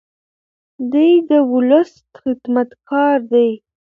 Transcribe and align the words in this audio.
دی 0.91 1.11
د 1.29 1.31
ولس 1.51 1.91
خدمتګار 2.21 3.17
دی. 3.31 3.49